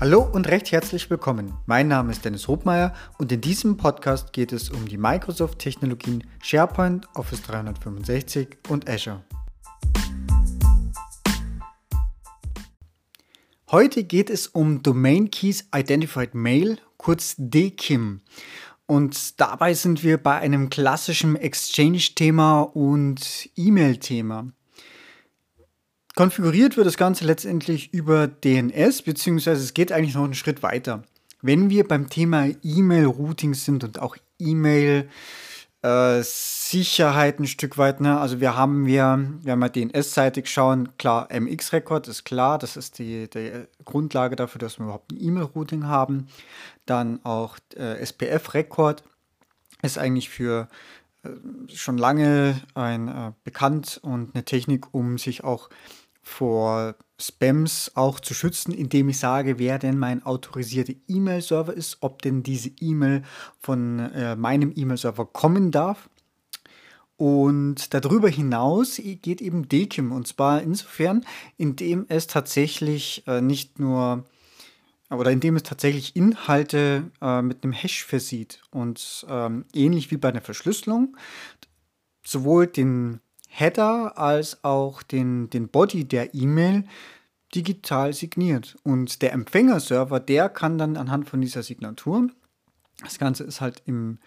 Hallo 0.00 0.22
und 0.22 0.48
recht 0.48 0.72
herzlich 0.72 1.10
willkommen. 1.10 1.52
Mein 1.66 1.86
Name 1.86 2.10
ist 2.10 2.24
Dennis 2.24 2.48
Hobmeier 2.48 2.94
und 3.18 3.30
in 3.32 3.42
diesem 3.42 3.76
Podcast 3.76 4.32
geht 4.32 4.50
es 4.50 4.70
um 4.70 4.88
die 4.88 4.96
Microsoft-Technologien 4.96 6.24
SharePoint, 6.42 7.06
Office 7.14 7.42
365 7.42 8.56
und 8.70 8.88
Azure. 8.88 9.22
Heute 13.70 14.04
geht 14.04 14.30
es 14.30 14.46
um 14.46 14.82
Domain 14.82 15.30
Keys 15.30 15.68
Identified 15.76 16.34
Mail, 16.34 16.78
kurz 16.96 17.34
DKIM. 17.36 18.22
Und 18.86 19.38
dabei 19.38 19.74
sind 19.74 20.02
wir 20.02 20.16
bei 20.16 20.38
einem 20.38 20.70
klassischen 20.70 21.36
Exchange-Thema 21.36 22.62
und 22.62 23.50
E-Mail-Thema. 23.54 24.50
Konfiguriert 26.14 26.76
wird 26.76 26.86
das 26.86 26.96
Ganze 26.96 27.24
letztendlich 27.24 27.92
über 27.94 28.26
DNS, 28.26 29.02
beziehungsweise 29.02 29.62
es 29.62 29.74
geht 29.74 29.92
eigentlich 29.92 30.14
noch 30.14 30.24
einen 30.24 30.34
Schritt 30.34 30.62
weiter. 30.62 31.04
Wenn 31.42 31.70
wir 31.70 31.86
beim 31.86 32.10
Thema 32.10 32.48
E-Mail-Routing 32.62 33.54
sind 33.54 33.84
und 33.84 34.00
auch 34.00 34.16
E-Mail- 34.38 35.08
äh, 35.82 36.22
ein 37.38 37.46
Stück 37.46 37.78
weit, 37.78 38.00
ne? 38.00 38.20
Also 38.20 38.40
wir 38.40 38.56
haben 38.56 38.86
wir, 38.86 39.24
wenn 39.42 39.58
wir 39.58 39.68
DNS-seitig 39.68 40.46
schauen, 40.46 40.90
klar, 40.98 41.28
MX-Record 41.30 42.06
ist 42.08 42.24
klar, 42.24 42.58
das 42.58 42.76
ist 42.76 42.98
die, 42.98 43.28
die 43.30 43.50
Grundlage 43.84 44.36
dafür, 44.36 44.58
dass 44.58 44.78
wir 44.78 44.84
überhaupt 44.84 45.12
ein 45.12 45.18
E-Mail-Routing 45.20 45.86
haben. 45.86 46.28
Dann 46.86 47.24
auch 47.24 47.56
äh, 47.76 47.98
SPF-Record 48.02 49.02
ist 49.82 49.98
eigentlich 49.98 50.28
für 50.28 50.68
schon 51.68 51.98
lange 51.98 52.60
ein 52.74 53.08
äh, 53.08 53.32
bekannt 53.44 54.00
und 54.02 54.34
eine 54.34 54.44
Technik, 54.44 54.92
um 54.92 55.18
sich 55.18 55.44
auch 55.44 55.68
vor 56.22 56.94
Spams 57.18 57.92
auch 57.94 58.20
zu 58.20 58.34
schützen, 58.34 58.72
indem 58.72 59.08
ich 59.08 59.18
sage, 59.18 59.58
wer 59.58 59.78
denn 59.78 59.98
mein 59.98 60.24
autorisierter 60.24 60.94
E-Mail-Server 61.08 61.74
ist, 61.74 61.98
ob 62.00 62.22
denn 62.22 62.42
diese 62.42 62.70
E-Mail 62.80 63.22
von 63.58 63.98
äh, 63.98 64.36
meinem 64.36 64.72
E-Mail-Server 64.74 65.26
kommen 65.26 65.70
darf. 65.70 66.08
Und 67.16 67.92
darüber 67.92 68.30
hinaus 68.30 68.96
geht 68.96 69.42
eben 69.42 69.68
DKIM 69.68 70.10
und 70.10 70.26
zwar 70.26 70.62
insofern, 70.62 71.26
indem 71.58 72.06
es 72.08 72.26
tatsächlich 72.26 73.24
äh, 73.26 73.42
nicht 73.42 73.78
nur 73.78 74.24
oder 75.10 75.30
indem 75.30 75.56
es 75.56 75.64
tatsächlich 75.64 76.16
Inhalte 76.16 77.10
äh, 77.20 77.42
mit 77.42 77.62
einem 77.62 77.72
Hash 77.72 78.04
versieht 78.04 78.62
und 78.70 79.26
ähm, 79.28 79.64
ähnlich 79.74 80.10
wie 80.10 80.16
bei 80.16 80.28
einer 80.28 80.40
Verschlüsselung 80.40 81.16
sowohl 82.22 82.66
den 82.66 83.20
Header 83.48 84.16
als 84.16 84.62
auch 84.62 85.02
den, 85.02 85.50
den 85.50 85.68
Body 85.68 86.04
der 86.04 86.34
E-Mail 86.34 86.84
digital 87.54 88.12
signiert. 88.12 88.76
Und 88.84 89.22
der 89.22 89.32
Empfängerserver, 89.32 90.20
der 90.20 90.48
kann 90.48 90.78
dann 90.78 90.96
anhand 90.96 91.28
von 91.28 91.40
dieser 91.40 91.64
Signatur, 91.64 92.28
das 93.02 93.18
Ganze 93.18 93.44
ist 93.44 93.60
halt 93.60 93.82
im 93.86 94.18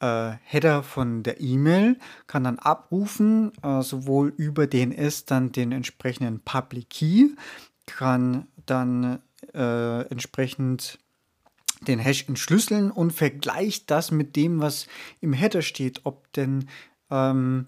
äh, 0.00 0.32
Header 0.44 0.82
von 0.82 1.22
der 1.22 1.40
E-Mail, 1.40 1.98
kann 2.26 2.44
dann 2.44 2.58
abrufen, 2.58 3.52
äh, 3.62 3.82
sowohl 3.82 4.32
über 4.36 4.66
DNS 4.66 5.24
dann 5.24 5.52
den 5.52 5.72
entsprechenden 5.72 6.40
Public 6.40 6.90
Key, 6.90 7.30
kann 7.86 8.46
dann 8.66 9.20
äh, 9.54 10.02
entsprechend 10.08 10.98
den 11.86 11.98
Hash 11.98 12.28
entschlüsseln 12.28 12.90
und 12.90 13.12
vergleicht 13.12 13.90
das 13.90 14.10
mit 14.10 14.36
dem, 14.36 14.60
was 14.60 14.86
im 15.20 15.32
Header 15.32 15.62
steht, 15.62 16.00
ob 16.04 16.30
denn 16.34 16.68
ähm, 17.10 17.66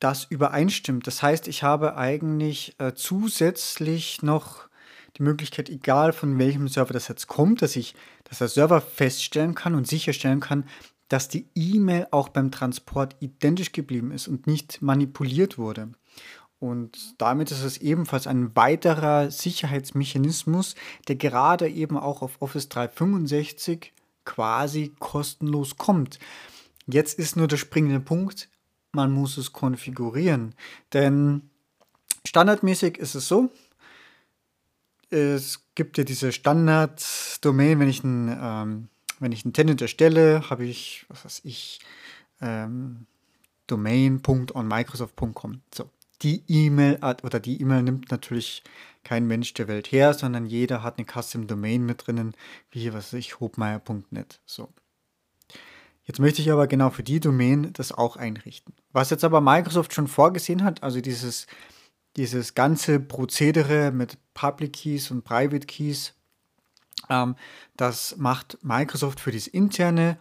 das 0.00 0.24
übereinstimmt. 0.24 1.06
Das 1.06 1.22
heißt, 1.22 1.48
ich 1.48 1.62
habe 1.62 1.96
eigentlich 1.96 2.74
äh, 2.78 2.94
zusätzlich 2.94 4.22
noch 4.22 4.68
die 5.16 5.22
Möglichkeit, 5.22 5.70
egal 5.70 6.12
von 6.12 6.38
welchem 6.38 6.68
Server 6.68 6.92
das 6.92 7.08
jetzt 7.08 7.26
kommt, 7.26 7.62
dass 7.62 7.76
ich, 7.76 7.94
dass 8.24 8.38
der 8.38 8.48
Server 8.48 8.80
feststellen 8.80 9.54
kann 9.54 9.74
und 9.74 9.86
sicherstellen 9.86 10.40
kann, 10.40 10.64
dass 11.08 11.28
die 11.28 11.46
E-Mail 11.54 12.08
auch 12.10 12.28
beim 12.28 12.50
Transport 12.50 13.16
identisch 13.20 13.72
geblieben 13.72 14.10
ist 14.10 14.28
und 14.28 14.46
nicht 14.46 14.82
manipuliert 14.82 15.56
wurde. 15.56 15.92
Und 16.58 17.14
damit 17.18 17.50
ist 17.50 17.62
es 17.62 17.78
ebenfalls 17.78 18.26
ein 18.26 18.56
weiterer 18.56 19.30
Sicherheitsmechanismus, 19.30 20.74
der 21.06 21.16
gerade 21.16 21.68
eben 21.68 21.98
auch 21.98 22.22
auf 22.22 22.40
Office 22.40 22.68
365 22.68 23.92
quasi 24.24 24.94
kostenlos 24.98 25.76
kommt. 25.76 26.18
Jetzt 26.86 27.18
ist 27.18 27.36
nur 27.36 27.48
der 27.48 27.58
springende 27.58 28.00
Punkt, 28.00 28.48
man 28.92 29.12
muss 29.12 29.36
es 29.36 29.52
konfigurieren. 29.52 30.54
Denn 30.92 31.50
standardmäßig 32.26 32.96
ist 32.98 33.14
es 33.14 33.28
so, 33.28 33.50
es 35.10 35.60
gibt 35.74 35.98
ja 35.98 36.04
diese 36.04 36.32
Standard-Domain, 36.32 37.78
wenn 37.78 37.88
ich 37.88 38.02
ein, 38.02 38.36
ähm, 38.40 38.88
wenn 39.20 39.32
ich 39.32 39.44
einen 39.44 39.52
Tenant 39.52 39.80
erstelle, 39.80 40.48
habe 40.50 40.64
ich, 40.64 41.06
was 41.08 41.24
weiß 41.24 41.42
ich, 41.44 41.80
ähm, 42.40 43.06
domain.onmicrosoft.com. 43.66 45.62
So. 45.74 45.90
Die 46.22 46.42
E-Mail 46.48 46.98
oder 47.22 47.40
die 47.40 47.60
E-Mail 47.60 47.82
nimmt 47.82 48.10
natürlich 48.10 48.62
kein 49.04 49.26
Mensch 49.26 49.54
der 49.54 49.68
Welt 49.68 49.92
her, 49.92 50.14
sondern 50.14 50.46
jeder 50.46 50.82
hat 50.82 50.98
eine 50.98 51.06
Custom 51.06 51.46
Domain 51.46 51.84
mit 51.84 52.06
drinnen, 52.06 52.34
wie 52.70 52.92
was 52.92 53.12
weiß 53.12 53.18
ich, 53.20 53.38
hobmeier.net. 53.40 54.40
So. 54.46 54.72
Jetzt 56.04 56.20
möchte 56.20 56.40
ich 56.40 56.50
aber 56.50 56.66
genau 56.66 56.90
für 56.90 57.02
die 57.02 57.20
Domain 57.20 57.72
das 57.72 57.92
auch 57.92 58.16
einrichten. 58.16 58.74
Was 58.92 59.10
jetzt 59.10 59.24
aber 59.24 59.40
Microsoft 59.40 59.92
schon 59.92 60.08
vorgesehen 60.08 60.64
hat, 60.64 60.82
also 60.82 61.00
dieses, 61.00 61.46
dieses 62.16 62.54
ganze 62.54 63.00
Prozedere 63.00 63.90
mit 63.90 64.16
Public 64.32 64.72
Keys 64.72 65.10
und 65.10 65.24
Private 65.24 65.66
Keys, 65.66 66.14
ähm, 67.10 67.36
das 67.76 68.16
macht 68.16 68.58
Microsoft 68.62 69.20
für 69.20 69.32
das 69.32 69.46
interne 69.46 70.18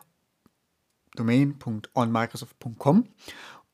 domain.onmicrosoft.com. 1.15 3.07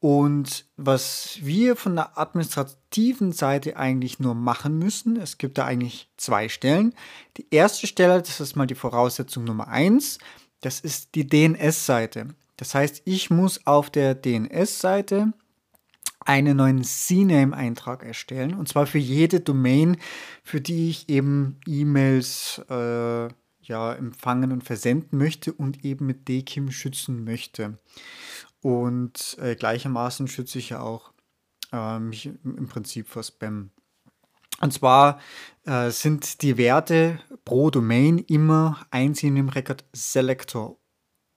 Und 0.01 0.65
was 0.77 1.37
wir 1.43 1.75
von 1.75 1.95
der 1.95 2.17
administrativen 2.17 3.33
Seite 3.33 3.77
eigentlich 3.77 4.19
nur 4.19 4.33
machen 4.33 4.79
müssen, 4.79 5.15
es 5.15 5.37
gibt 5.37 5.59
da 5.59 5.65
eigentlich 5.65 6.09
zwei 6.17 6.49
Stellen. 6.49 6.95
Die 7.37 7.45
erste 7.51 7.85
Stelle, 7.85 8.19
das 8.19 8.39
ist 8.39 8.55
mal 8.55 8.65
die 8.65 8.73
Voraussetzung 8.73 9.43
Nummer 9.43 9.67
eins, 9.67 10.17
das 10.61 10.79
ist 10.79 11.13
die 11.13 11.27
DNS-Seite. 11.27 12.29
Das 12.57 12.73
heißt, 12.73 13.03
ich 13.05 13.29
muss 13.29 13.67
auf 13.67 13.91
der 13.91 14.15
DNS-Seite 14.15 15.33
einen 16.19 16.57
neuen 16.57 16.83
CNAME-Eintrag 16.83 18.03
erstellen. 18.03 18.55
Und 18.55 18.67
zwar 18.67 18.87
für 18.87 18.97
jede 18.97 19.39
Domain, 19.39 19.97
für 20.43 20.61
die 20.61 20.89
ich 20.89 21.09
eben 21.09 21.59
E-Mails 21.67 22.59
äh, 22.71 23.27
ja, 23.61 23.93
empfangen 23.93 24.51
und 24.51 24.63
versenden 24.63 25.19
möchte 25.19 25.53
und 25.53 25.85
eben 25.85 26.07
mit 26.07 26.27
DKIM 26.27 26.71
schützen 26.71 27.23
möchte. 27.23 27.77
Und 28.61 29.37
äh, 29.41 29.55
gleichermaßen 29.55 30.27
schütze 30.27 30.59
ich 30.59 30.69
ja 30.69 30.81
auch 30.81 31.11
äh, 31.71 31.99
mich 31.99 32.27
im 32.27 32.67
Prinzip 32.67 33.07
vor 33.07 33.23
Spam. 33.23 33.71
Und 34.61 34.71
zwar 34.71 35.19
äh, 35.65 35.89
sind 35.89 36.43
die 36.43 36.57
Werte 36.57 37.19
pro 37.45 37.71
Domain 37.71 38.19
immer 38.19 38.85
einzeln 38.91 39.35
im 39.37 39.49
Record 39.49 39.83
Selector 39.91 40.77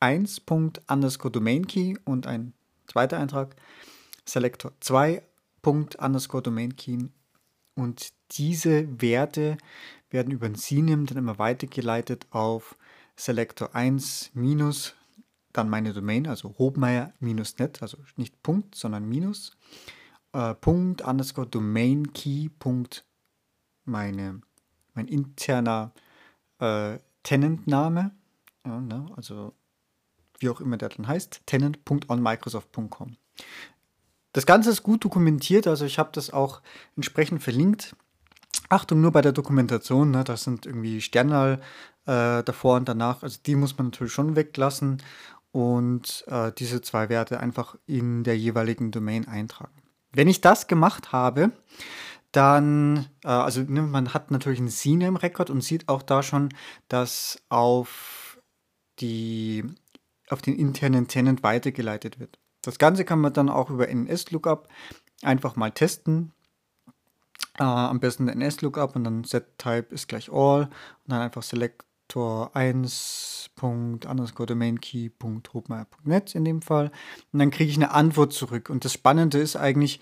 1. 0.00 0.42
underscore 0.88 1.32
Domain 1.32 1.66
Key 1.66 1.94
und 2.04 2.26
ein 2.26 2.52
zweiter 2.86 3.18
Eintrag 3.18 3.56
Selector 4.26 4.72
2. 4.80 5.22
underscore 5.64 6.42
Domain 6.42 6.76
Key. 6.76 6.98
Und 7.74 8.12
diese 8.32 9.00
Werte 9.00 9.56
werden 10.10 10.32
über 10.32 10.46
ein 10.46 10.54
CNAME 10.56 11.06
dann 11.06 11.18
immer 11.18 11.38
weitergeleitet 11.38 12.26
auf 12.30 12.76
Selector 13.16 13.74
1 13.74 14.30
minus 14.34 14.94
dann 15.54 15.70
meine 15.70 15.94
Domain, 15.94 16.26
also 16.26 16.54
hobmeier 16.59 17.15
minus 17.20 17.59
net, 17.59 17.81
also 17.81 17.97
nicht 18.16 18.42
Punkt, 18.42 18.75
sondern 18.75 19.09
minus, 19.09 19.56
äh, 20.32 20.54
Punkt 20.54 21.00
underscore 21.03 21.46
Domain 21.46 22.12
Key 22.12 22.50
Punkt 22.58 23.06
meine, 23.84 24.40
mein 24.94 25.08
interner 25.08 25.93
äh, 26.58 26.99
Tenant-Name, 27.23 28.11
ja, 28.67 28.81
ne, 28.81 29.06
also 29.17 29.55
wie 30.40 30.49
auch 30.49 30.61
immer 30.61 30.76
der 30.76 30.88
dann 30.90 31.06
heißt, 31.06 31.43
tenant.onmicrosoft.com. 31.46 33.17
Das 34.32 34.46
Ganze 34.46 34.70
ist 34.70 34.82
gut 34.82 35.05
dokumentiert, 35.05 35.69
also 35.69 35.84
ich 35.84 35.99
habe 35.99 36.11
das 36.12 36.31
auch 36.31 36.61
entsprechend 36.96 37.43
verlinkt. 37.43 37.94
Achtung, 38.69 39.00
nur 39.00 39.12
bei 39.12 39.23
der 39.23 39.32
Dokumentation, 39.32 40.11
ne, 40.11 40.25
das 40.25 40.43
sind 40.43 40.67
irgendwie 40.67 41.00
Sternal 41.00 41.61
äh, 42.06 42.43
davor 42.43 42.76
und 42.76 42.88
danach, 42.88 43.23
also 43.23 43.38
die 43.46 43.55
muss 43.55 43.78
man 43.78 43.87
natürlich 43.88 44.12
schon 44.12 44.34
weglassen 44.34 45.00
und 45.54 46.24
äh, 46.26 46.50
diese 46.58 46.82
zwei 46.82 47.08
Werte 47.08 47.38
einfach 47.38 47.76
in 47.86 48.24
der 48.24 48.36
jeweiligen 48.36 48.90
Domain 48.90 49.28
eintragen. 49.28 49.84
Wenn 50.10 50.26
ich 50.26 50.40
das 50.40 50.66
gemacht 50.66 51.12
habe, 51.12 51.52
dann, 52.32 53.06
äh, 53.22 53.28
also 53.28 53.60
ne, 53.60 53.82
man 53.82 54.12
hat 54.14 54.32
natürlich 54.32 54.58
einen 54.58 54.68
CNAME-Record 54.68 55.50
und 55.50 55.62
sieht 55.62 55.88
auch 55.88 56.02
da 56.02 56.24
schon, 56.24 56.48
dass 56.88 57.40
auf, 57.50 58.40
die, 58.98 59.64
auf 60.28 60.42
den 60.42 60.56
internen 60.56 61.06
Tenant 61.06 61.44
weitergeleitet 61.44 62.18
wird. 62.18 62.40
Das 62.62 62.78
Ganze 62.78 63.04
kann 63.04 63.20
man 63.20 63.32
dann 63.32 63.48
auch 63.48 63.70
über 63.70 63.88
NS-Lookup 63.88 64.66
einfach 65.22 65.54
mal 65.54 65.70
testen. 65.70 66.32
Äh, 67.60 67.62
am 67.62 68.00
besten 68.00 68.26
NS-Lookup 68.26 68.96
und 68.96 69.04
dann 69.04 69.22
set-type 69.22 69.94
ist 69.94 70.08
gleich 70.08 70.32
all 70.32 70.62
und 70.64 70.70
dann 71.06 71.20
einfach 71.20 71.44
selector 71.44 72.56
1 72.56 73.33
key 74.80 75.10
in 76.34 76.44
dem 76.44 76.62
Fall 76.62 76.90
und 77.32 77.38
dann 77.38 77.50
kriege 77.50 77.70
ich 77.70 77.76
eine 77.76 77.92
Antwort 77.92 78.32
zurück 78.32 78.70
und 78.70 78.84
das 78.84 78.92
Spannende 78.92 79.38
ist 79.38 79.56
eigentlich, 79.56 80.00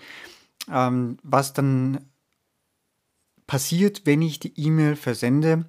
ähm, 0.69 1.17
was 1.23 1.53
dann 1.53 2.09
passiert, 3.47 4.05
wenn 4.05 4.21
ich 4.21 4.39
die 4.39 4.53
E-Mail 4.59 4.95
versende, 4.95 5.65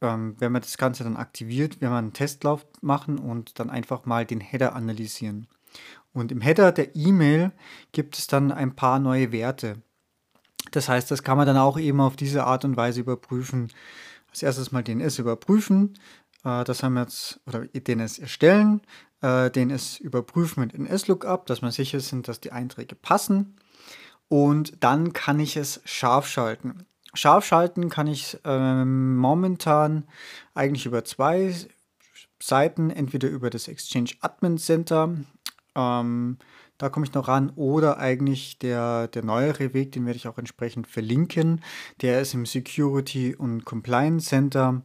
ähm, 0.00 0.36
wenn 0.38 0.52
man 0.52 0.62
das 0.62 0.78
Ganze 0.78 1.04
dann 1.04 1.16
aktiviert, 1.16 1.80
wenn 1.80 1.90
wir 1.90 1.98
einen 1.98 2.12
Testlauf 2.12 2.66
machen 2.80 3.18
und 3.18 3.58
dann 3.58 3.70
einfach 3.70 4.06
mal 4.06 4.24
den 4.24 4.40
Header 4.40 4.74
analysieren. 4.74 5.46
Und 6.12 6.32
im 6.32 6.40
Header 6.40 6.72
der 6.72 6.96
E-Mail 6.96 7.52
gibt 7.92 8.18
es 8.18 8.26
dann 8.26 8.50
ein 8.50 8.74
paar 8.74 8.98
neue 8.98 9.32
Werte. 9.32 9.82
Das 10.72 10.88
heißt, 10.88 11.10
das 11.10 11.22
kann 11.22 11.36
man 11.36 11.46
dann 11.46 11.56
auch 11.56 11.78
eben 11.78 12.00
auf 12.00 12.16
diese 12.16 12.44
Art 12.44 12.64
und 12.64 12.76
Weise 12.76 13.00
überprüfen. 13.00 13.72
Als 14.30 14.42
erstes 14.42 14.72
mal 14.72 14.82
DNS 14.82 15.18
überprüfen. 15.18 15.98
Äh, 16.44 16.64
das 16.64 16.82
haben 16.82 16.94
wir 16.94 17.02
jetzt, 17.02 17.40
oder 17.46 17.66
DNS 17.66 18.18
erstellen, 18.18 18.80
äh, 19.22 19.50
DNS 19.50 19.98
überprüfen 19.98 20.60
mit 20.60 20.74
NS-Lookup, 20.74 21.46
dass 21.46 21.62
wir 21.62 21.70
sicher 21.72 22.00
sind, 22.00 22.28
dass 22.28 22.40
die 22.40 22.52
Einträge 22.52 22.94
passen. 22.94 23.56
Und 24.28 24.82
dann 24.82 25.12
kann 25.12 25.40
ich 25.40 25.56
es 25.56 25.80
scharf 25.84 26.26
schalten. 26.26 26.86
Scharf 27.14 27.44
schalten 27.44 27.88
kann 27.88 28.06
ich 28.06 28.38
ähm, 28.44 29.16
momentan 29.16 30.06
eigentlich 30.54 30.86
über 30.86 31.04
zwei 31.04 31.52
Seiten, 32.40 32.90
entweder 32.90 33.28
über 33.28 33.50
das 33.50 33.66
Exchange 33.66 34.10
Admin 34.20 34.58
Center, 34.58 35.16
ähm, 35.74 36.38
da 36.78 36.88
komme 36.88 37.04
ich 37.04 37.12
noch 37.12 37.28
ran, 37.28 37.50
oder 37.56 37.98
eigentlich 37.98 38.58
der, 38.58 39.08
der 39.08 39.22
neuere 39.22 39.74
Weg, 39.74 39.92
den 39.92 40.06
werde 40.06 40.16
ich 40.16 40.28
auch 40.28 40.38
entsprechend 40.38 40.86
verlinken. 40.86 41.62
Der 42.00 42.22
ist 42.22 42.32
im 42.32 42.46
Security 42.46 43.34
und 43.34 43.66
Compliance 43.66 44.28
Center 44.28 44.82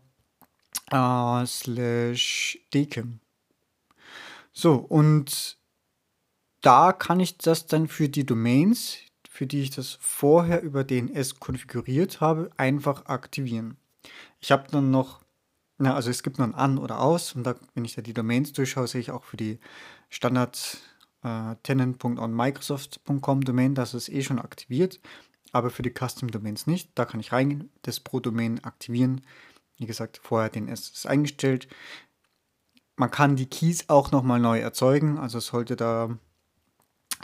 äh, 0.91 1.45
slash 1.45 2.59
DKIM. 2.73 3.19
So, 4.53 4.75
und 4.75 5.57
da 6.61 6.93
kann 6.93 7.19
ich 7.19 7.37
das 7.37 7.67
dann 7.67 7.87
für 7.87 8.09
die 8.09 8.25
Domains, 8.25 8.97
für 9.29 9.45
die 9.45 9.61
ich 9.61 9.69
das 9.69 9.97
vorher 10.01 10.61
über 10.63 10.83
DNS 10.83 11.39
konfiguriert 11.39 12.21
habe, 12.21 12.49
einfach 12.57 13.05
aktivieren. 13.05 13.77
Ich 14.39 14.51
habe 14.51 14.67
dann 14.71 14.91
noch, 14.91 15.21
na, 15.77 15.93
also 15.93 16.09
es 16.09 16.23
gibt 16.23 16.39
noch 16.39 16.45
ein 16.45 16.55
An 16.55 16.77
oder 16.77 17.01
Aus 17.01 17.33
und 17.35 17.43
da, 17.43 17.55
wenn 17.73 17.85
ich 17.85 17.95
da 17.95 18.01
die 18.01 18.13
Domains 18.13 18.53
durchschaue, 18.53 18.87
sehe 18.87 19.01
ich 19.01 19.11
auch 19.11 19.25
für 19.25 19.37
die 19.37 19.59
Standard 20.09 20.77
äh, 21.21 21.55
tenant.onmicrosoft.com 21.63 23.41
Domain, 23.41 23.75
das 23.75 23.93
ist 23.93 24.09
eh 24.09 24.21
schon 24.21 24.39
aktiviert, 24.39 25.01
aber 25.51 25.69
für 25.69 25.81
die 25.81 25.93
Custom 25.93 26.31
Domains 26.31 26.65
nicht. 26.65 26.91
Da 26.95 27.05
kann 27.05 27.19
ich 27.19 27.31
reingehen, 27.31 27.69
das 27.81 27.99
pro 27.99 28.19
Domain 28.19 28.63
aktivieren. 28.63 29.21
Wie 29.77 29.85
gesagt, 29.85 30.19
vorher 30.23 30.49
DNS 30.49 30.89
ist 30.89 31.07
eingestellt. 31.07 31.67
Man 32.95 33.11
kann 33.11 33.35
die 33.35 33.47
Keys 33.47 33.89
auch 33.89 34.11
nochmal 34.11 34.39
neu 34.39 34.59
erzeugen, 34.59 35.17
also 35.17 35.39
sollte 35.39 35.75
da 35.75 36.17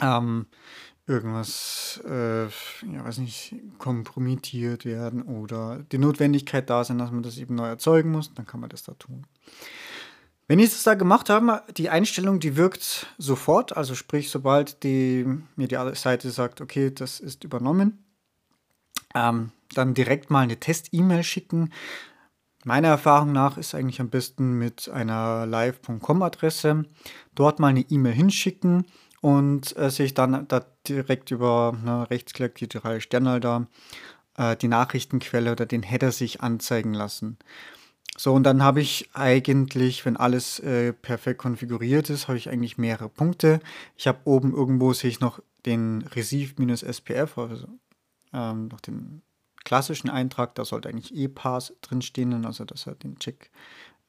ähm, 0.00 0.46
irgendwas, 1.06 2.00
äh, 2.06 2.44
ja, 2.44 3.04
weiß 3.04 3.18
nicht, 3.18 3.54
kompromittiert 3.78 4.84
werden 4.84 5.22
oder 5.22 5.84
die 5.90 5.98
Notwendigkeit 5.98 6.68
da 6.68 6.84
sein, 6.84 6.98
dass 6.98 7.10
man 7.10 7.22
das 7.22 7.38
eben 7.38 7.54
neu 7.54 7.66
erzeugen 7.66 8.10
muss, 8.10 8.32
dann 8.34 8.46
kann 8.46 8.60
man 8.60 8.70
das 8.70 8.82
da 8.82 8.92
tun. 8.94 9.26
Wenn 10.48 10.58
ich 10.58 10.70
das 10.70 10.82
da 10.82 10.94
gemacht 10.94 11.30
habe, 11.30 11.62
die 11.76 11.88
Einstellung, 11.88 12.38
die 12.38 12.56
wirkt 12.56 13.06
sofort, 13.16 13.76
also 13.76 13.94
sprich, 13.94 14.30
sobald 14.30 14.82
die, 14.82 15.24
mir 15.56 15.68
die 15.68 15.78
Seite 15.94 16.30
sagt, 16.30 16.60
okay, 16.60 16.90
das 16.92 17.20
ist 17.20 17.44
übernommen, 17.44 18.04
ähm, 19.14 19.50
dann 19.74 19.94
direkt 19.94 20.30
mal 20.30 20.40
eine 20.40 20.58
Test-E-Mail 20.58 21.22
schicken. 21.22 21.72
Meiner 22.64 22.88
Erfahrung 22.88 23.32
nach 23.32 23.58
ist 23.58 23.74
eigentlich 23.74 24.00
am 24.00 24.08
besten 24.08 24.52
mit 24.58 24.88
einer 24.88 25.46
live.com-Adresse 25.46 26.84
dort 27.34 27.58
mal 27.58 27.68
eine 27.68 27.80
E-Mail 27.80 28.14
hinschicken 28.14 28.86
und 29.20 29.76
äh, 29.76 29.90
sich 29.90 30.14
dann 30.14 30.46
da 30.46 30.64
direkt 30.86 31.30
über 31.30 31.76
ne, 31.84 32.08
rechtsklick 32.08 32.54
die 32.56 32.68
drei 32.68 33.00
Sterne 33.00 33.40
da 33.40 33.66
äh, 34.36 34.56
die 34.56 34.68
Nachrichtenquelle 34.68 35.52
oder 35.52 35.66
den 35.66 35.82
Header 35.82 36.12
sich 36.12 36.40
anzeigen 36.40 36.94
lassen. 36.94 37.38
So, 38.16 38.34
und 38.34 38.44
dann 38.44 38.62
habe 38.62 38.80
ich 38.80 39.08
eigentlich, 39.14 40.04
wenn 40.04 40.16
alles 40.16 40.60
äh, 40.60 40.92
perfekt 40.92 41.38
konfiguriert 41.38 42.10
ist, 42.10 42.28
habe 42.28 42.38
ich 42.38 42.50
eigentlich 42.50 42.78
mehrere 42.78 43.08
Punkte. 43.08 43.60
Ich 43.96 44.06
habe 44.06 44.20
oben 44.24 44.52
irgendwo 44.52 44.92
sehe 44.92 45.10
ich 45.10 45.20
noch 45.20 45.40
den 45.64 46.02
Receive-SPF, 46.02 47.38
also 47.38 47.68
ähm, 48.32 48.68
noch 48.68 48.80
den 48.80 49.22
klassischen 49.64 50.10
Eintrag, 50.10 50.54
da 50.54 50.64
sollte 50.64 50.88
eigentlich 50.88 51.14
E-Pass 51.14 51.74
drinstehen, 51.82 52.44
also 52.44 52.64
dass 52.64 52.86
er 52.86 52.94
den 52.94 53.18
Check, 53.18 53.50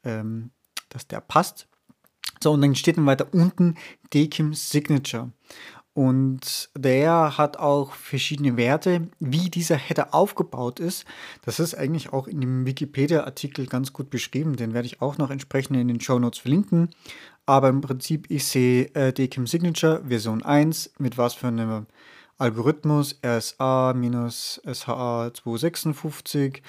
ähm, 0.04 0.52
dass 0.90 1.08
der 1.08 1.22
passt. 1.22 1.68
So, 2.42 2.52
und 2.52 2.62
dann 2.62 2.76
steht 2.76 2.98
dann 2.98 3.06
weiter 3.06 3.28
unten 3.32 3.76
DKIM 4.14 4.54
Signature. 4.54 5.32
Und 5.94 6.72
der 6.76 7.38
hat 7.38 7.58
auch 7.58 7.94
verschiedene 7.94 8.58
Werte, 8.58 9.10
wie 9.20 9.52
dieser 9.52 9.76
Header 9.76 10.14
aufgebaut 10.14 10.80
ist. 10.80 11.06
Das 11.44 11.60
ist 11.60 11.76
eigentlich 11.76 12.12
auch 12.12 12.28
in 12.28 12.42
dem 12.42 12.66
Wikipedia-Artikel 12.66 13.68
ganz 13.68 13.94
gut 13.94 14.10
beschrieben. 14.10 14.56
Den 14.56 14.74
werde 14.74 14.88
ich 14.88 15.02
auch 15.04 15.20
noch 15.20 15.30
entsprechend 15.30 15.78
in 15.78 15.88
den 15.88 16.02
Show 16.02 16.18
Notes 16.18 16.40
verlinken. 16.40 16.90
Aber 17.46 17.70
im 17.70 17.82
Prinzip, 17.82 18.32
ich 18.32 18.46
sehe 18.46 18.86
äh, 18.96 19.14
DKIM 19.14 19.46
Signature 19.46 20.04
Version 20.08 20.42
1 20.42 20.94
mit 20.98 21.20
was 21.20 21.36
für 21.36 21.48
einem 21.48 21.86
Algorithmus 22.44 23.18
RSA-SHA 23.24 25.34
256, 25.34 26.62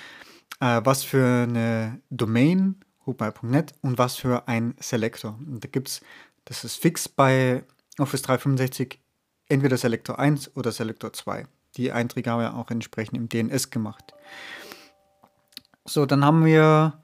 äh, 0.61 0.81
was 0.85 1.03
für 1.03 1.27
eine 1.27 2.01
Domain 2.11 2.77
Hubei.net 3.05 3.75
und 3.83 3.99
was 3.99 4.15
für 4.15 4.47
ein 4.47 4.77
Selektor. 4.79 5.37
Und 5.45 5.65
da 5.65 5.69
gibt 5.69 5.89
es, 5.89 6.01
das 6.45 6.63
ist 6.63 6.77
fix 6.77 7.09
bei 7.09 7.65
Office 7.99 8.23
365, 8.23 9.01
entweder 9.49 9.77
Selektor 9.77 10.21
1 10.21 10.57
oder 10.57 10.71
Selektor 10.71 11.13
2. 11.13 11.45
Die 11.77 11.91
Einträge 11.91 12.31
haben 12.31 12.41
wir 12.41 12.55
auch 12.55 12.71
entsprechend 12.71 13.17
im 13.17 13.29
DNS 13.29 13.71
gemacht. 13.71 14.15
So, 15.85 16.07
dann 16.07 16.25
haben 16.25 16.45
wir, 16.45 17.03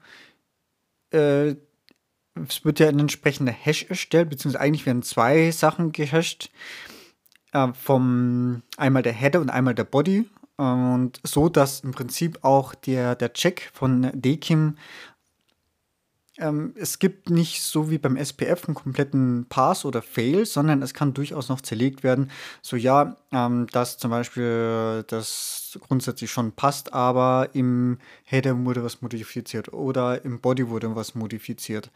äh, 1.11 1.55
es 2.35 2.63
wird 2.63 2.79
ja 2.79 2.87
ein 2.87 2.99
entsprechender 2.99 3.51
Hash 3.51 3.83
erstellt, 3.89 4.29
beziehungsweise 4.29 4.63
eigentlich 4.63 4.85
werden 4.85 5.03
zwei 5.03 5.51
Sachen 5.51 5.91
gehasht. 5.91 6.51
Äh, 7.51 7.73
vom 7.73 8.61
einmal 8.77 9.03
der 9.03 9.13
Header 9.13 9.41
und 9.41 9.49
einmal 9.49 9.75
der 9.75 9.83
Body. 9.83 10.29
Und 10.57 11.19
so, 11.23 11.49
dass 11.49 11.79
im 11.79 11.91
Prinzip 11.91 12.39
auch 12.43 12.75
der, 12.75 13.15
der 13.15 13.33
Check 13.33 13.71
von 13.73 14.11
DKIM 14.13 14.75
ähm, 16.37 16.73
es 16.75 16.99
gibt 16.99 17.29
nicht 17.29 17.61
so 17.61 17.91
wie 17.91 17.97
beim 17.97 18.15
SPF 18.15 18.65
einen 18.65 18.75
kompletten 18.75 19.45
Pass 19.49 19.85
oder 19.85 20.01
Fail, 20.01 20.45
sondern 20.45 20.81
es 20.81 20.93
kann 20.93 21.13
durchaus 21.13 21.49
noch 21.49 21.61
zerlegt 21.61 22.03
werden. 22.03 22.31
So 22.61 22.77
ja, 22.77 23.17
ähm, 23.31 23.67
dass 23.71 23.97
zum 23.97 24.11
Beispiel 24.11 25.03
das 25.07 25.77
grundsätzlich 25.87 26.31
schon 26.31 26.53
passt, 26.53 26.93
aber 26.93 27.49
im 27.53 27.99
Header 28.23 28.57
wurde 28.65 28.83
was 28.83 29.01
modifiziert 29.01 29.73
oder 29.73 30.23
im 30.25 30.39
Body 30.39 30.67
wurde 30.69 30.95
was 30.95 31.15
modifiziert. 31.15 31.91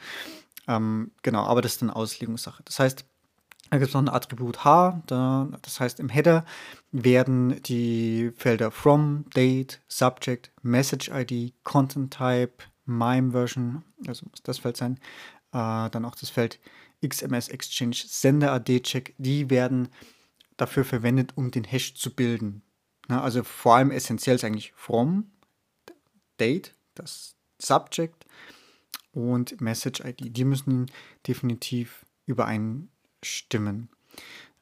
Ähm, 0.68 1.12
genau, 1.24 1.44
aber 1.46 1.62
das 1.62 1.76
ist 1.76 1.84
eine 1.84 1.96
Auslegungssache. 1.96 2.62
Das 2.66 2.80
heißt, 2.80 3.06
da 3.76 3.80
gibt 3.80 3.90
es 3.90 3.94
noch 3.94 4.04
ein 4.04 4.10
Attribut 4.10 4.64
H, 4.64 5.02
da, 5.06 5.50
das 5.62 5.82
heißt 5.82 6.00
im 6.00 6.08
Header 6.08 6.46
werden 6.94 7.62
die 7.64 8.32
Felder 8.38 8.72
From, 8.72 9.26
Date, 9.36 9.82
Subject, 9.90 10.50
Message 10.62 11.10
ID, 11.10 11.54
Content 11.66 12.14
Type, 12.14 12.64
MIME 12.86 13.32
Version, 13.32 13.84
also 14.08 14.28
muss 14.30 14.42
das 14.44 14.60
Feld 14.60 14.78
sein, 14.78 14.98
äh, 15.52 15.90
dann 15.90 16.06
auch 16.06 16.16
das 16.16 16.30
Feld 16.30 16.62
XMS 17.06 17.50
Exchange 17.50 17.96
Sender 17.96 18.54
AD 18.54 18.80
Check, 18.80 19.14
die 19.18 19.50
werden 19.50 19.90
dafür 20.56 20.86
verwendet, 20.86 21.34
um 21.36 21.52
den 21.52 21.66
Hash 21.66 21.96
zu 21.96 22.16
bilden. 22.16 22.62
Na, 23.10 23.22
also 23.22 23.44
vor 23.44 23.76
allem 23.76 23.92
essentiell 23.92 24.38
ist 24.38 24.46
eigentlich 24.46 24.72
from, 24.78 25.32
date, 26.40 26.74
das 26.94 27.36
Subject 27.62 28.26
und 29.12 29.60
Message 29.60 30.00
ID. 30.00 30.38
Die 30.38 30.46
müssen 30.46 30.90
definitiv 31.28 32.06
übereinstimmen. 33.26 33.90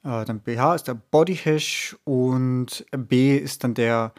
Äh, 0.04 0.26
dann 0.26 0.42
BH 0.42 0.76
ist 0.76 0.88
der 0.88 0.96
Body 0.96 1.36
Hash 1.36 1.96
und 2.04 2.86
B 2.92 3.38
ist 3.38 3.64
dann 3.64 3.74
der 3.74 4.14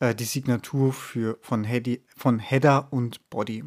äh, 0.00 0.14
die 0.14 0.24
Signatur 0.24 0.92
für, 0.92 1.38
von, 1.40 1.64
Headi, 1.64 2.02
von 2.16 2.38
Header 2.38 2.88
und 2.90 3.28
Body. 3.30 3.64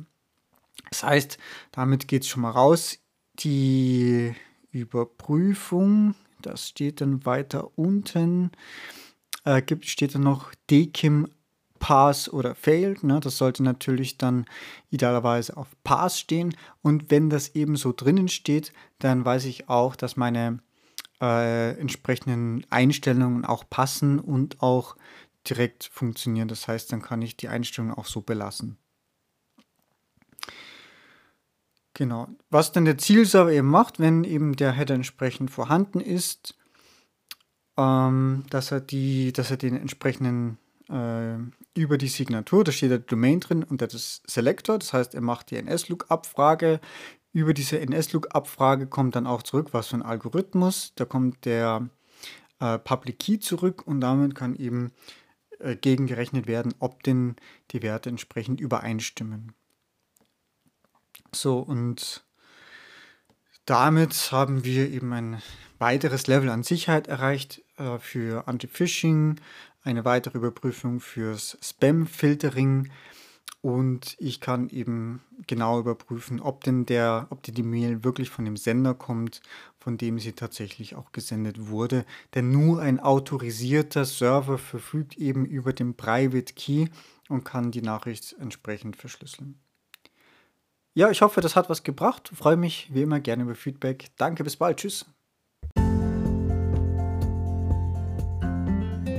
Das 0.89 1.03
heißt, 1.03 1.37
damit 1.71 2.07
geht 2.07 2.23
es 2.23 2.27
schon 2.27 2.41
mal 2.43 2.51
raus. 2.51 2.99
Die 3.39 4.33
Überprüfung, 4.71 6.15
das 6.41 6.69
steht 6.69 7.01
dann 7.01 7.25
weiter 7.25 7.77
unten, 7.77 8.51
äh, 9.43 9.61
gibt, 9.61 9.85
steht 9.85 10.15
dann 10.15 10.23
noch 10.23 10.53
DKIM 10.69 11.27
Pass 11.85 12.33
oder 12.33 12.55
Failed. 12.55 13.03
Ne? 13.03 13.19
Das 13.19 13.37
sollte 13.37 13.61
natürlich 13.61 14.17
dann 14.17 14.47
idealerweise 14.89 15.55
auf 15.55 15.67
Pass 15.83 16.19
stehen. 16.19 16.57
Und 16.81 17.11
wenn 17.11 17.29
das 17.29 17.53
eben 17.53 17.75
so 17.75 17.93
drinnen 17.95 18.27
steht, 18.27 18.73
dann 18.97 19.23
weiß 19.23 19.45
ich 19.45 19.69
auch, 19.69 19.95
dass 19.95 20.17
meine 20.17 20.61
äh, 21.21 21.79
entsprechenden 21.79 22.65
Einstellungen 22.71 23.45
auch 23.45 23.69
passen 23.69 24.17
und 24.17 24.63
auch 24.63 24.95
direkt 25.47 25.83
funktionieren. 25.93 26.47
Das 26.47 26.67
heißt, 26.67 26.91
dann 26.91 27.03
kann 27.03 27.21
ich 27.21 27.37
die 27.37 27.49
Einstellung 27.49 27.93
auch 27.93 28.07
so 28.07 28.21
belassen. 28.21 28.79
Genau. 31.93 32.29
Was 32.49 32.71
dann 32.71 32.85
der 32.85 32.97
Zielserver 32.97 33.51
eben 33.51 33.69
macht, 33.69 33.99
wenn 33.99 34.23
eben 34.23 34.55
der 34.55 34.71
Header 34.71 34.95
entsprechend 34.95 35.51
vorhanden 35.51 35.99
ist, 35.99 36.57
ähm, 37.77 38.43
dass, 38.49 38.71
er 38.71 38.81
die, 38.81 39.33
dass 39.33 39.51
er 39.51 39.57
den 39.57 39.77
entsprechenden 39.77 40.57
äh, 40.89 41.37
über 41.73 41.97
die 41.97 42.07
Signatur, 42.07 42.63
da 42.63 42.71
steht 42.71 42.91
der 42.91 42.99
Domain 42.99 43.39
drin 43.39 43.63
und 43.63 43.81
das 43.81 44.21
Selector, 44.25 44.79
das 44.79 44.93
heißt, 44.93 45.15
er 45.15 45.21
macht 45.21 45.51
die 45.51 45.57
NS-Look-Abfrage. 45.57 46.79
Über 47.33 47.53
diese 47.53 47.79
NS-Look-Abfrage 47.79 48.87
kommt 48.87 49.15
dann 49.15 49.27
auch 49.27 49.43
zurück, 49.43 49.69
was 49.71 49.87
für 49.87 49.97
ein 49.97 50.03
Algorithmus. 50.03 50.93
Da 50.95 51.05
kommt 51.05 51.45
der 51.45 51.89
äh, 52.59 52.79
Public 52.79 53.19
Key 53.19 53.39
zurück 53.39 53.85
und 53.85 53.99
damit 54.01 54.35
kann 54.35 54.55
eben 54.55 54.91
äh, 55.59 55.75
gegengerechnet 55.75 56.47
werden, 56.47 56.73
ob 56.79 57.03
denn 57.03 57.35
die 57.71 57.81
Werte 57.81 58.09
entsprechend 58.09 58.61
übereinstimmen. 58.61 59.53
So, 61.33 61.59
und 61.59 62.23
damit 63.65 64.31
haben 64.31 64.63
wir 64.63 64.89
eben 64.89 65.11
ein 65.11 65.41
weiteres 65.79 66.27
Level 66.27 66.49
an 66.49 66.63
Sicherheit 66.63 67.07
erreicht 67.07 67.61
äh, 67.77 67.97
für 67.99 68.47
Anti-Phishing, 68.47 69.39
eine 69.85 70.03
weitere 70.05 70.37
Überprüfung 70.37 70.99
fürs 70.99 71.57
Spam-Filtering 71.61 72.89
und 73.61 74.15
ich 74.19 74.41
kann 74.41 74.69
eben 74.69 75.21
genau 75.47 75.79
überprüfen, 75.79 76.39
ob 76.39 76.63
denn 76.63 76.85
der, 76.85 77.25
ob 77.31 77.41
die 77.41 77.63
Mail 77.63 78.03
wirklich 78.03 78.29
von 78.29 78.45
dem 78.45 78.57
Sender 78.57 78.93
kommt, 78.93 79.41
von 79.79 79.97
dem 79.97 80.19
sie 80.19 80.33
tatsächlich 80.33 80.95
auch 80.95 81.11
gesendet 81.11 81.67
wurde. 81.67 82.05
Denn 82.35 82.51
nur 82.51 82.79
ein 82.79 82.99
autorisierter 82.99 84.05
Server 84.05 84.59
verfügt 84.59 85.17
eben 85.17 85.45
über 85.45 85.73
den 85.73 85.95
Private 85.95 86.53
Key 86.53 86.89
und 87.27 87.43
kann 87.43 87.71
die 87.71 87.81
Nachricht 87.81 88.35
entsprechend 88.39 88.97
verschlüsseln. 88.97 89.59
Ja, 90.93 91.09
ich 91.09 91.21
hoffe, 91.23 91.41
das 91.41 91.55
hat 91.55 91.67
was 91.67 91.83
gebracht. 91.83 92.31
Freue 92.35 92.57
mich 92.57 92.93
wie 92.93 93.01
immer 93.01 93.19
gerne 93.19 93.43
über 93.43 93.55
Feedback. 93.55 94.11
Danke, 94.17 94.43
bis 94.43 94.57
bald. 94.57 94.77
Tschüss. 94.77 95.05